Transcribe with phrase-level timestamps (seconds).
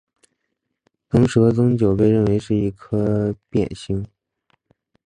[1.11, 4.03] 螣蛇增九被认为是一颗变星。